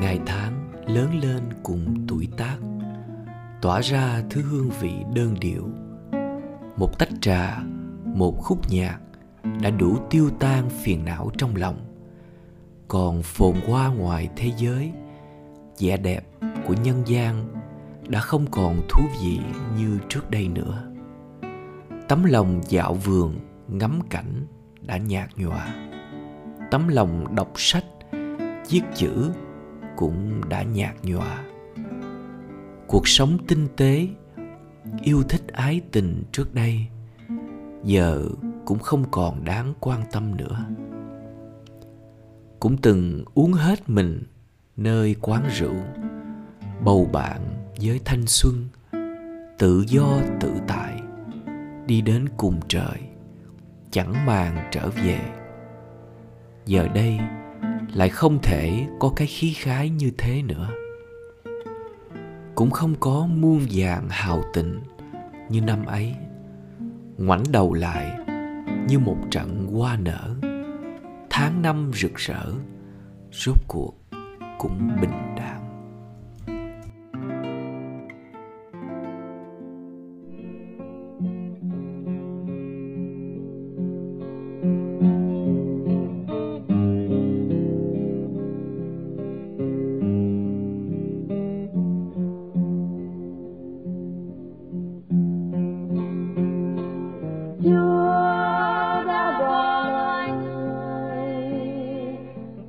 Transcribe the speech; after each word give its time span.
ngày 0.00 0.20
tháng 0.26 0.72
lớn 0.86 1.20
lên 1.22 1.42
cùng 1.62 2.06
tuổi 2.08 2.28
tác, 2.36 2.56
tỏa 3.62 3.80
ra 3.80 4.22
thứ 4.30 4.42
hương 4.42 4.70
vị 4.80 4.92
đơn 5.14 5.34
điệu. 5.40 5.68
Một 6.76 6.98
tách 6.98 7.08
trà, 7.20 7.62
một 8.04 8.34
khúc 8.38 8.70
nhạc 8.70 8.98
đã 9.62 9.70
đủ 9.70 9.96
tiêu 10.10 10.30
tan 10.38 10.70
phiền 10.70 11.04
não 11.04 11.30
trong 11.38 11.56
lòng. 11.56 11.76
Còn 12.88 13.22
phồn 13.22 13.54
hoa 13.66 13.88
ngoài 13.88 14.28
thế 14.36 14.52
giới, 14.58 14.92
vẻ 15.78 15.96
đẹp 15.96 16.26
của 16.66 16.74
nhân 16.84 17.02
gian 17.06 17.48
đã 18.08 18.20
không 18.20 18.46
còn 18.50 18.80
thú 18.88 19.04
vị 19.22 19.38
như 19.78 19.98
trước 20.08 20.30
đây 20.30 20.48
nữa. 20.48 20.84
Tấm 22.08 22.24
lòng 22.24 22.60
dạo 22.68 22.94
vườn 22.94 23.38
ngắm 23.68 24.00
cảnh 24.10 24.46
đã 24.80 24.96
nhạt 24.96 25.28
nhòa. 25.36 25.74
Tấm 26.70 26.88
lòng 26.88 27.34
đọc 27.34 27.52
sách, 27.56 27.84
viết 28.68 28.82
chữ 28.94 29.30
cũng 29.98 30.40
đã 30.48 30.62
nhạt 30.62 30.94
nhòa. 31.02 31.44
Cuộc 32.86 33.08
sống 33.08 33.38
tinh 33.48 33.68
tế, 33.76 34.08
yêu 35.02 35.22
thích 35.22 35.42
ái 35.52 35.80
tình 35.92 36.22
trước 36.32 36.54
đây, 36.54 36.86
giờ 37.84 38.28
cũng 38.64 38.78
không 38.78 39.04
còn 39.10 39.44
đáng 39.44 39.74
quan 39.80 40.02
tâm 40.12 40.36
nữa. 40.36 40.64
Cũng 42.60 42.76
từng 42.76 43.24
uống 43.34 43.52
hết 43.52 43.88
mình 43.88 44.22
nơi 44.76 45.16
quán 45.20 45.42
rượu, 45.58 45.76
bầu 46.84 47.08
bạn 47.12 47.40
với 47.82 48.00
thanh 48.04 48.26
xuân, 48.26 48.68
tự 49.58 49.84
do 49.88 50.20
tự 50.40 50.52
tại, 50.66 51.02
đi 51.86 52.00
đến 52.00 52.28
cùng 52.36 52.60
trời, 52.68 52.98
chẳng 53.90 54.26
màng 54.26 54.68
trở 54.72 54.90
về. 54.90 55.20
Giờ 56.66 56.88
đây 56.94 57.18
lại 57.94 58.08
không 58.08 58.38
thể 58.42 58.86
có 58.98 59.12
cái 59.16 59.26
khí 59.26 59.52
khái 59.52 59.90
như 59.90 60.10
thế 60.18 60.42
nữa. 60.42 60.68
Cũng 62.54 62.70
không 62.70 62.94
có 63.00 63.26
muôn 63.26 63.60
vàng 63.70 64.08
hào 64.10 64.42
tình 64.54 64.80
như 65.48 65.60
năm 65.60 65.86
ấy, 65.86 66.14
ngoảnh 67.18 67.42
đầu 67.52 67.74
lại 67.74 68.18
như 68.88 68.98
một 68.98 69.16
trận 69.30 69.66
hoa 69.66 69.96
nở. 69.96 70.34
Tháng 71.30 71.62
năm 71.62 71.90
rực 71.94 72.14
rỡ, 72.14 72.52
rốt 73.32 73.56
cuộc 73.68 73.94
cũng 74.58 74.90
bình 75.00 75.34
đạm. 75.36 75.67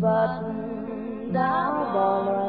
vật 0.00 0.40
đã 1.32 1.70
bỏ 1.94 2.22
lỡ 2.26 2.39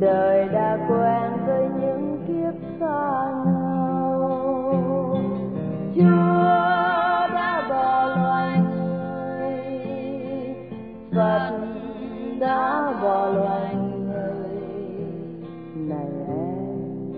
đời 0.00 0.48
đã 0.48 0.78
quen 0.88 1.46
với 1.46 1.68
những 1.80 2.18
kiếp 2.26 2.54
xa 2.80 3.32
nhau. 3.46 5.14
Chúa 5.94 7.34
đã 7.34 7.66
bỏ 7.70 8.06
loài 8.16 8.58
người, 8.58 9.52
phật 11.12 11.50
đã 12.40 12.92
bỏ 13.02 13.26
loài 13.28 13.74
người. 13.74 14.50
Này 15.74 16.08
em, 16.28 17.12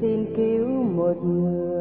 xin 0.00 0.26
cứu 0.36 0.68
một 0.96 1.16
người. 1.24 1.73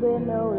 Đứng 0.00 0.26
bên 0.26 0.28
âu 0.28 0.54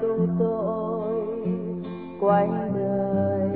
chúng 0.00 0.18
tu 0.18 0.26
tội 0.38 1.46
quanh 2.20 2.72
đời 2.74 3.48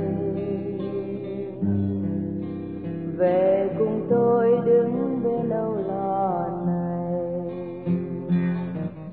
về 3.16 3.70
cùng 3.78 4.06
tôi 4.10 4.60
đứng 4.64 5.20
bên 5.24 5.48
lâu 5.48 5.76
lò 5.88 6.46
này. 6.66 7.22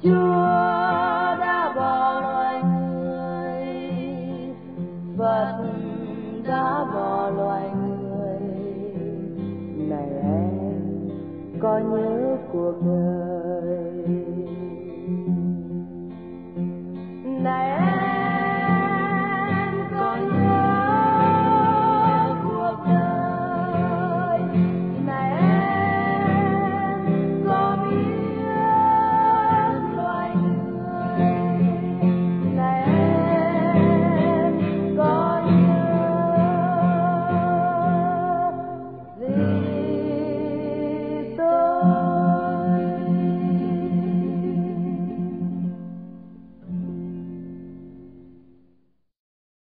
Chúa 0.03 0.35
đã 1.39 1.73
bỏ 1.75 2.21
loài 2.21 2.63
người, 2.63 3.65
Phật 5.17 5.57
đã 6.47 6.85
bỏ 6.93 7.29
loài 7.29 7.69
người. 7.69 8.39
Này 9.89 10.09
em, 10.23 10.51
có 11.59 11.79
nhớ 11.79 12.37
cuộc 12.51 12.73
đời 12.85 12.96